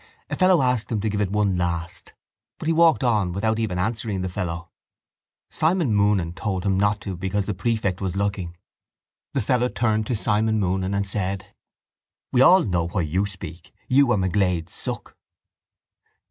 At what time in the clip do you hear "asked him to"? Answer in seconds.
0.63-1.09